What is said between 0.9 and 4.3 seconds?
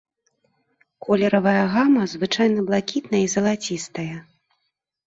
Колеравая гама звычайна блакітная і залацістая.